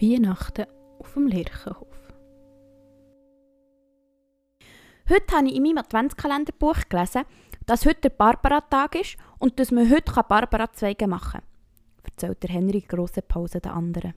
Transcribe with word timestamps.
Weihnachten 0.00 0.66
auf 0.98 1.14
dem 1.14 1.26
Lerchenhof. 1.26 1.86
Heute 5.08 5.36
habe 5.36 5.48
ich 5.48 5.56
in 5.56 5.62
meinem 5.62 5.78
Adventskalenderbuch 5.78 6.88
gelesen, 6.88 7.24
dass 7.66 7.86
heute 7.86 8.02
der 8.02 8.10
Barbara-Tag 8.10 8.94
ist 8.94 9.16
und 9.38 9.58
dass 9.58 9.70
man 9.70 9.90
heute 9.90 10.12
Barbara-Zweige 10.12 11.06
machen 11.06 11.40
kann, 11.40 11.42
erzählt 12.04 12.42
der 12.42 12.50
Henry 12.50 12.80
grosser 12.80 13.22
Pause 13.22 13.60
den 13.60 13.72
anderen. 13.72 14.14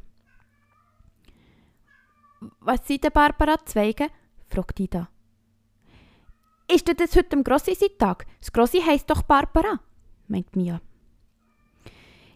Was 2.59 2.85
sind 2.87 3.03
denn 3.03 3.11
Barbara-Zweige? 3.11 4.07
fragt 4.49 4.79
Ida. 4.79 5.09
Ist 6.73 6.87
denn 6.87 6.97
das 6.97 7.15
heute 7.15 7.35
am 7.35 7.43
Grossi 7.43 7.75
Tag? 7.97 8.25
Das 8.39 8.51
Grossi 8.51 8.81
heisst 8.81 9.09
doch 9.09 9.23
Barbara, 9.23 9.79
meint 10.27 10.55
Mia. 10.55 10.79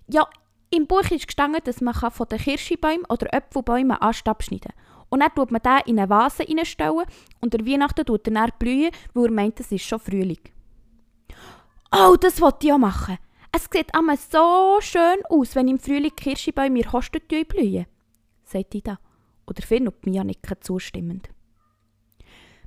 Ja, 0.08 0.27
im 0.76 0.88
Buch 0.88 1.10
ist 1.12 1.28
gestanden, 1.28 1.62
dass 1.64 1.82
man 1.82 1.94
von 1.94 2.28
den 2.28 2.40
Kirschbäumen 2.40 3.06
oder 3.10 3.34
Äpfelbäumen 3.34 3.98
Ast 4.02 4.28
abschneiden 4.28 4.72
kann. 4.72 4.86
Und 5.10 5.20
dann 5.22 5.34
tut 5.34 5.52
man 5.52 5.62
den 5.62 5.80
in 5.86 6.00
eine 6.00 6.10
Vase 6.10 6.44
reinstellen 6.48 7.06
und 7.42 7.54
der 7.54 7.66
Weihnachten 7.66 8.06
tut 8.06 8.28
er 8.28 8.50
blühen, 8.60 8.92
weil 9.14 9.26
er 9.26 9.32
meint, 9.32 9.60
es 9.60 9.72
ist 9.72 9.86
schon 9.86 10.00
Frühling. 10.00 10.40
Oh, 11.92 12.16
das 12.20 12.42
wollte 12.42 12.68
ich 12.68 12.74
auch 12.74 12.78
machen. 12.78 13.18
Es 13.52 13.70
sieht 13.72 13.96
immer 13.96 14.18
so 14.18 14.80
schön 14.82 15.24
aus, 15.30 15.56
wenn 15.56 15.70
im 15.70 15.80
Frühling 15.80 16.16
Kirschbäume 16.16 16.80
ihr 16.80 16.86
Kosten 16.86 17.22
blühen, 17.48 17.86
sagt 18.44 18.76
Ida. 18.76 19.00
Oder 19.48 19.62
Finn 19.62 19.88
und 19.88 20.05
Mia 20.05 20.24
nicken 20.24 20.58
zustimmend. 20.60 21.30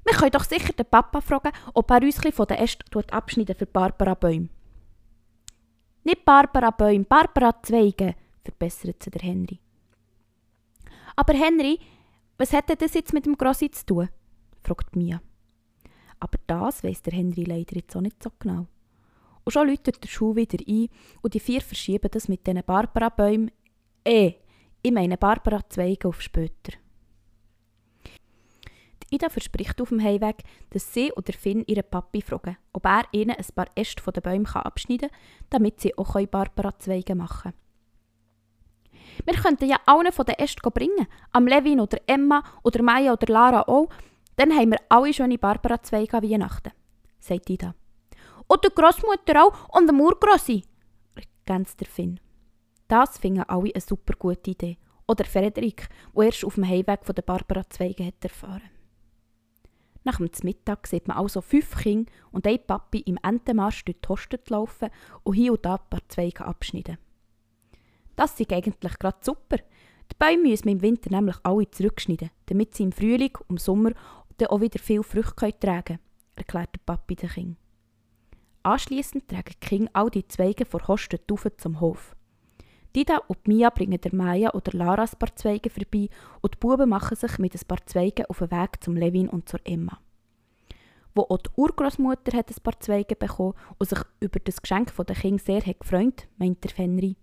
Wir 0.05 0.17
können 0.17 0.31
doch 0.31 0.45
sicher 0.45 0.73
den 0.73 0.87
Papa 0.87 1.21
fragen, 1.21 1.53
ob 1.75 1.91
er 1.91 2.03
uns 2.03 2.17
von 2.17 2.47
den 2.47 2.57
Ästen 2.57 3.05
abschneiden 3.11 3.57
für 3.57 3.67
Barbara 3.67 4.15
Bäume. 4.15 4.49
Nicht 6.09 6.25
Barbara 6.25 6.71
Bäume, 6.71 7.05
Barbara 7.05 7.53
Zweige, 7.63 8.15
verbessert 8.43 9.03
sie 9.03 9.11
der 9.11 9.21
Henry. 9.21 9.61
Aber 11.15 11.35
Henry, 11.35 11.79
was 12.39 12.49
denn 12.49 12.63
das 12.79 12.95
jetzt 12.95 13.13
mit 13.13 13.27
dem 13.27 13.37
Grossi 13.37 13.71
zu 13.71 13.85
tun? 13.85 14.09
fragt 14.63 14.97
Mia. 14.97 15.21
Aber 16.19 16.39
das 16.47 16.83
weiss 16.83 17.03
der 17.03 17.13
Henry 17.13 17.45
leider 17.45 17.77
jetzt 17.77 17.95
auch 17.95 18.01
nicht 18.01 18.23
so 18.23 18.31
genau. 18.39 18.69
Und 19.45 19.53
schon 19.53 19.69
läutet 19.69 20.03
der 20.03 20.09
Schuh 20.09 20.35
wieder 20.35 20.57
ein 20.67 20.89
und 21.21 21.35
die 21.35 21.41
vier 21.41 21.61
verschieben 21.61 22.09
das 22.11 22.27
mit 22.27 22.47
diesen 22.47 22.63
Barbara-Bäumen. 22.65 23.51
Eh, 24.03 24.33
ich 24.81 24.93
meine 24.93 25.19
Barbara-Zweige 25.19 26.09
auf 26.09 26.23
später. 26.23 26.73
Ida 29.11 29.29
verspricht 29.29 29.81
auf 29.81 29.89
dem 29.89 30.03
Heimweg, 30.03 30.43
dass 30.71 30.93
sie 30.93 31.13
oder 31.13 31.33
Finn 31.33 31.65
ihren 31.67 31.89
Papi 31.89 32.21
fragen, 32.21 32.57
ob 32.73 32.85
er 32.85 33.05
ihnen 33.13 33.37
ein 33.37 33.47
paar 33.55 33.69
Äste 33.75 34.03
von 34.03 34.13
den 34.13 34.23
Bäumen 34.23 34.47
abschneiden 34.47 35.09
kann, 35.09 35.19
damit 35.51 35.81
sie 35.81 35.97
auch 35.97 36.15
Barbara-Zweige 36.27 37.15
machen 37.15 37.53
können. 37.53 37.69
Wir 39.25 39.35
könnten 39.35 39.69
ja 39.69 39.79
allen 39.87 40.13
von 40.13 40.27
den 40.27 40.37
Ästen 40.37 40.71
bringen, 40.71 41.07
am 41.33 41.47
Levin 41.47 41.81
oder 41.81 41.99
Emma 42.07 42.43
oder 42.63 42.83
Maya 42.83 43.13
oder 43.13 43.33
Lara 43.33 43.63
auch, 43.63 43.89
dann 44.37 44.53
haben 44.53 44.73
wir 44.73 44.81
alle 44.89 45.13
schöne 45.13 45.39
Barbara-Zweige 45.39 46.19
an 46.19 46.23
Weihnachten, 46.23 46.73
sagt 47.19 47.51
Ida. 47.51 47.75
Und 48.47 48.65
die 48.65 48.69
Großmutter 48.75 49.45
auch 49.45 49.69
und 49.77 49.87
der 49.87 49.95
Murgrossi, 49.95 50.63
ergänzt 51.49 51.81
der 51.81 51.89
Finn. 51.89 52.21
Das 52.87 53.19
finden 53.19 53.43
alle 53.43 53.71
eine 53.75 53.81
super 53.81 54.15
gute 54.19 54.51
Idee. 54.51 54.79
Oder 55.07 55.25
Frederik, 55.25 55.89
der 56.15 56.25
erst 56.25 56.45
auf 56.45 56.55
dem 56.55 56.69
Heimweg 56.69 57.05
von 57.05 57.15
der 57.15 57.23
Barbara-Zweige 57.23 58.07
hat 58.07 58.23
erfahren. 58.23 58.78
Nach 60.05 60.19
dem 60.19 60.31
Mittag 60.43 60.87
sieht 60.87 61.09
man 61.09 61.17
also 61.17 61.41
fünf 61.41 61.77
Kinder 61.77 62.11
und 62.31 62.47
ein 62.47 62.65
Papi 62.67 63.01
im 63.01 63.19
Entenmarsch 63.23 63.85
durch 63.85 63.99
die 64.01 64.09
Hosten 64.09 64.39
laufen 64.49 64.91
und 65.23 65.35
hier 65.35 65.53
und 65.53 65.65
da 65.65 65.75
ein 65.75 65.91
paar 65.91 66.09
Zweige 66.09 66.45
abschneiden. 66.45 66.99
Das 68.17 68.39
ist 68.39 68.53
eigentlich 68.53 68.99
gerade 68.99 69.19
super. 69.21 69.59
Die 69.59 70.17
Bäume 70.19 70.49
müssen 70.49 70.65
wir 70.65 70.73
im 70.73 70.83
Winter 70.83 71.11
nämlich 71.11 71.37
alle 71.43 71.71
zurückschneiden, 71.71 72.31
damit 72.47 72.75
sie 72.75 72.85
im 72.85 72.93
Frühling 72.93 73.37
und 73.43 73.51
im 73.51 73.59
Sommer 73.59 73.93
dann 74.39 74.49
auch 74.49 74.61
wieder 74.61 74.79
viel 74.79 75.03
Früchte 75.03 75.59
tragen 75.59 75.85
können, 75.85 75.99
erklärt 76.37 76.75
der 76.75 76.81
Papi 76.87 77.17
den 77.17 77.29
Kindern. 77.29 77.57
Anschliessend 78.63 79.29
tragen 79.29 79.53
die 79.53 79.67
Kinder 79.67 79.91
all 79.93 80.11
die 80.11 80.27
Zweige 80.27 80.65
vor 80.65 80.87
Hosten 80.89 81.19
zum 81.59 81.81
Hof. 81.81 82.15
Dida 82.99 83.19
und 83.29 83.47
Mia 83.47 83.71
bringen 83.71 84.01
der 84.01 84.13
Maya 84.13 84.53
oder 84.55 84.77
Lara 84.77 85.05
ein 85.05 85.19
paar 85.21 85.37
Zweige 85.37 85.71
vorbei 85.71 86.09
und 86.41 86.55
die 86.55 86.59
Buben 86.59 86.89
machen 86.89 87.17
sich 87.17 87.39
mit 87.39 87.55
ein 87.55 87.67
paar 87.69 87.87
Zweigen 87.87 88.27
auf 88.27 88.39
den 88.39 88.51
Weg 88.51 88.83
zum 88.83 88.97
Levin 88.97 89.29
und 89.29 89.49
zur 89.49 89.61
Emma. 89.65 90.01
Wo 91.15 91.23
auch 91.23 91.39
die 91.39 91.51
Urgroßmutter 91.55 92.37
hat 92.37 92.51
ein 92.51 92.63
paar 92.63 92.81
Zweige 92.81 93.15
bekommen 93.15 93.55
und 93.79 93.89
sich 93.89 94.01
über 94.19 94.41
das 94.41 94.61
Geschenk 94.61 94.93
der 94.97 95.15
Kinder 95.15 95.45
sehr 95.45 95.65
hat 95.65 95.79
gefreut, 95.79 96.27
meint 96.39 96.65
der 96.65 96.73
Henry. 96.73 97.15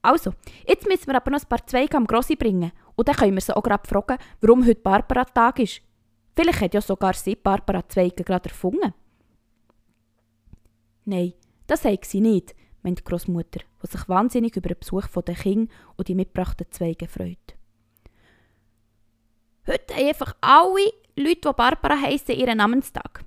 Also, 0.00 0.32
jetzt 0.66 0.88
müssen 0.88 1.08
wir 1.08 1.16
aber 1.16 1.30
noch 1.30 1.42
ein 1.42 1.48
paar 1.48 1.66
Zweige 1.66 1.98
am 1.98 2.06
Grossi 2.06 2.34
bringen 2.34 2.72
und 2.96 3.08
dann 3.08 3.16
können 3.16 3.34
wir 3.34 3.42
sie 3.42 3.54
auch 3.54 3.62
gerade 3.62 3.86
fragen, 3.86 4.16
warum 4.40 4.64
heute 4.66 4.80
Barbara-Tag 4.80 5.58
ist. 5.58 5.82
Vielleicht 6.34 6.62
hat 6.62 6.72
ja 6.72 6.80
sogar 6.80 7.12
sie 7.12 7.36
Barbara 7.36 7.86
Zweige 7.86 8.24
gerade 8.24 8.48
erfunden. 8.48 8.94
Nein, 11.04 11.34
das 11.66 11.82
sagt 11.82 12.06
sie 12.06 12.22
nicht, 12.22 12.54
meint 12.82 12.98
die 12.98 13.04
Großmutter, 13.04 13.60
die 13.82 13.86
sich 13.86 14.08
wahnsinnig 14.08 14.56
über 14.56 14.68
den 14.68 14.78
Besuch 14.78 15.06
der 15.06 15.34
Kinder 15.34 15.72
und 15.96 16.08
die 16.08 16.14
mitgebrachten 16.14 16.66
Zweige 16.70 17.08
freut. 17.08 17.56
Heute 19.66 19.94
haben 19.94 20.08
einfach 20.08 20.34
alle 20.40 20.92
Leute, 21.16 21.48
die 21.48 21.56
Barbara 21.56 22.00
heissen, 22.00 22.36
ihren 22.36 22.58
Namenstag. 22.58 23.24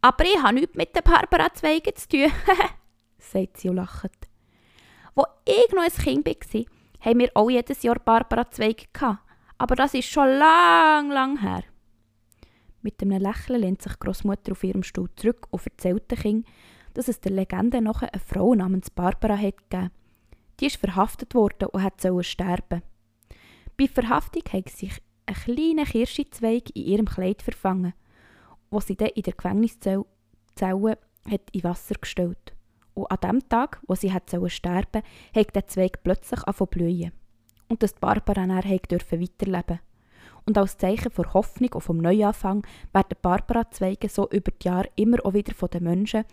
Aber 0.00 0.24
ich 0.24 0.42
habe 0.42 0.54
nichts 0.54 0.76
mit 0.76 0.94
den 0.94 1.02
Barbara-Zweigen 1.02 1.96
zu 1.96 2.08
tun, 2.08 2.32
sagt 3.18 3.56
sie 3.56 3.68
und 3.68 3.76
lacht. 3.76 4.10
Als 5.14 5.28
ich 5.44 5.72
noch 5.72 5.82
ein 5.82 5.90
Kind 5.90 6.26
war, 6.26 6.64
haben 7.00 7.18
wir 7.18 7.30
auch 7.34 7.50
jedes 7.50 7.82
Jahr 7.82 7.98
Barbara-Zweige 7.98 8.86
Aber 9.58 9.76
das 9.76 9.94
ist 9.94 10.08
schon 10.08 10.28
lang, 10.28 11.10
lang 11.10 11.40
her. 11.40 11.64
Mit 12.80 13.00
einem 13.00 13.22
Lächeln 13.22 13.60
lehnt 13.60 13.82
sich 13.82 13.98
Großmutter 13.98 14.52
auf 14.52 14.64
ihrem 14.64 14.82
Stuhl 14.82 15.08
zurück 15.16 15.46
und 15.50 15.64
erzählt 15.64 16.10
den 16.10 16.18
Kindern, 16.18 16.52
dass 16.94 17.08
es 17.08 17.20
der 17.20 17.32
Legende 17.32 17.80
nach 17.80 18.02
eine 18.02 18.20
Frau 18.24 18.54
namens 18.54 18.90
Barbara 18.90 19.36
hat. 19.36 19.90
Die 20.60 20.66
ist 20.66 20.76
verhaftet 20.76 21.34
worden 21.34 21.68
und 21.72 21.82
hat 21.82 22.00
sterben. 22.22 22.82
Bei 23.76 23.88
Verhaftung 23.88 24.42
hat 24.52 24.68
sich 24.68 25.02
ein 25.26 25.34
kleiner 25.34 25.84
Kirschenzweig 25.84 26.70
in 26.74 26.84
ihrem 26.84 27.06
Kleid 27.06 27.42
verfangen, 27.42 27.94
wo 28.70 28.80
sie 28.80 28.96
dann 28.96 29.08
in 29.08 29.22
der 29.22 29.34
Gefängniszelle 29.34 30.04
hat 30.60 31.50
in 31.52 31.64
Wasser 31.64 31.94
gestellt. 32.00 32.54
Und 32.94 33.10
an 33.10 33.18
dem 33.22 33.48
Tag, 33.48 33.80
wo 33.86 33.94
sie 33.94 34.12
hat 34.12 34.30
sterben 34.48 35.02
hat 35.34 35.54
der 35.54 35.66
Zweig 35.66 36.02
plötzlich 36.02 36.42
angefangen 36.44 36.70
blühen. 36.70 37.12
Und 37.68 37.82
dass 37.82 37.94
Barbara 37.94 38.46
dann 38.46 38.50
weiterleben 39.20 39.80
Und 40.44 40.58
als 40.58 40.76
Zeichen 40.76 41.10
vor 41.10 41.32
Hoffnung 41.32 41.72
und 41.72 41.80
vom 41.80 41.96
Neuanfang 41.98 42.66
werden 42.92 43.16
Barbara-Zweige 43.22 44.08
so 44.08 44.28
über 44.28 44.50
die 44.50 44.68
Jahre 44.68 44.90
immer 44.96 45.24
auch 45.24 45.32
wieder 45.32 45.54
von 45.54 45.70
den 45.70 45.84
Menschen 45.84 46.24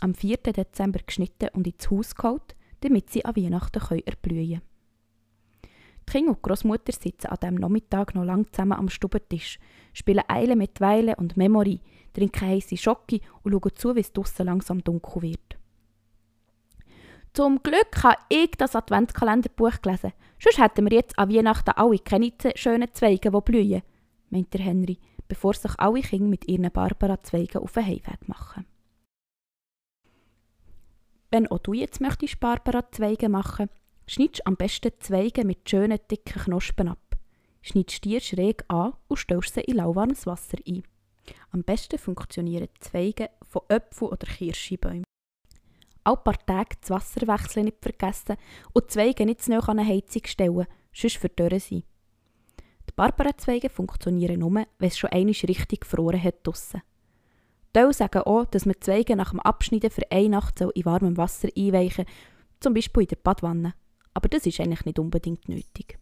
am 0.00 0.14
4. 0.14 0.36
Dezember 0.38 1.00
geschnitten 1.04 1.48
und 1.52 1.66
ins 1.66 1.90
Haus 1.90 2.14
geholt, 2.14 2.54
damit 2.80 3.10
sie 3.10 3.24
an 3.24 3.36
Weihnachten 3.36 3.80
erblühen 4.04 4.60
können. 4.60 4.62
Die 6.06 6.12
Kinder 6.12 6.32
und 6.32 6.42
Großmutter 6.42 6.92
sitzen 6.92 7.28
an 7.28 7.38
diesem 7.40 7.54
Nachmittag 7.56 8.14
noch 8.14 8.24
lang 8.24 8.46
zusammen 8.52 8.72
am 8.72 8.88
Stubentisch, 8.88 9.58
spielen 9.92 10.24
Eile 10.28 10.54
mit 10.54 10.80
Weile 10.80 11.16
und 11.16 11.36
Memory, 11.36 11.80
trinken 12.12 12.48
heiße 12.48 12.76
Schocke 12.76 13.20
und 13.42 13.52
schauen 13.52 13.76
zu, 13.76 13.96
wie 13.96 14.00
es 14.00 14.12
draussen 14.12 14.46
langsam 14.46 14.84
dunkel 14.84 15.22
wird. 15.22 15.58
Zum 17.32 17.62
Glück 17.62 18.02
habe 18.04 18.22
ich 18.28 18.52
das 18.52 18.76
Adventskalenderbuch 18.76 19.82
gelesen. 19.82 20.12
Sonst 20.38 20.58
hätten 20.58 20.88
wir 20.88 20.98
jetzt 20.98 21.18
an 21.18 21.32
Weihnachten 21.32 21.70
alle 21.70 21.98
keine 21.98 22.32
schönen 22.54 22.92
Zweige, 22.92 23.30
die 23.30 23.40
blühen, 23.40 23.82
meint 24.30 24.52
der 24.54 24.60
Henry, 24.60 24.98
bevor 25.26 25.54
sich 25.54 25.72
alle 25.78 26.00
Kinder 26.00 26.28
mit 26.28 26.46
ihren 26.46 26.70
Barbara-Zweigen 26.70 27.60
auf 27.60 27.72
den 27.72 27.86
Heimweg 27.86 28.28
machen. 28.28 28.66
Wenn 31.34 31.48
auch 31.48 31.58
du 31.58 31.72
jetzt 31.72 32.00
möchtest 32.00 32.38
Barbara-Zweige 32.38 33.28
machen, 33.28 33.68
schneidest 34.06 34.46
am 34.46 34.54
besten 34.54 34.92
Zweige 35.00 35.44
mit 35.44 35.68
schönen, 35.68 35.98
dicken 36.08 36.40
Knospen 36.40 36.86
ab. 36.86 37.16
Schneidest 37.60 38.04
die 38.04 38.20
schräg 38.20 38.64
an 38.68 38.92
und 39.08 39.16
stellst 39.16 39.54
sie 39.54 39.62
in 39.62 39.78
lauwarmes 39.78 40.28
Wasser 40.28 40.58
ein. 40.64 40.84
Am 41.50 41.64
besten 41.64 41.98
funktionieren 41.98 42.68
Zweige 42.78 43.30
von 43.42 43.62
Äpfel- 43.68 44.10
oder 44.10 44.28
Kirschbäumen. 44.28 45.02
Alle 46.04 46.18
paar 46.18 46.38
Tage 46.46 46.76
das 46.80 46.90
Wasser 46.90 47.26
wechseln 47.26 47.64
nicht 47.64 47.82
vergessen 47.82 48.36
und 48.72 48.84
die 48.84 48.92
Zweige 48.92 49.26
nicht 49.26 49.42
zu 49.42 49.50
nahe 49.50 49.68
an 49.68 49.80
eine 49.80 49.88
Heizung 49.88 50.22
stellen, 50.26 50.68
sonst 50.92 51.16
verdorren 51.16 51.58
sie. 51.58 51.82
Die 52.88 52.94
Barbara-Zweige 52.94 53.70
funktionieren 53.70 54.38
nur, 54.38 54.52
wenn 54.52 54.68
es 54.78 54.96
schon 54.96 55.10
einmal 55.10 55.34
richtig 55.48 55.80
gefroren 55.80 56.22
hat 56.22 56.46
draussen. 56.46 56.82
Teil 57.74 57.92
sagen 57.92 58.22
auch, 58.22 58.44
dass 58.46 58.66
man 58.66 58.76
Zweige 58.80 59.16
nach 59.16 59.30
dem 59.30 59.40
Abschneiden 59.40 59.90
für 59.90 60.10
eine 60.10 60.28
Nacht 60.28 60.60
in 60.60 60.84
warmem 60.84 61.16
Wasser 61.16 61.48
einweichen 61.56 62.06
soll, 62.06 62.14
zum 62.60 62.74
Beispiel 62.74 63.02
in 63.02 63.08
der 63.08 63.16
Badwanne. 63.16 63.74
Aber 64.14 64.28
das 64.28 64.46
ist 64.46 64.60
eigentlich 64.60 64.84
nicht 64.84 64.98
unbedingt 64.98 65.48
nötig. 65.48 65.98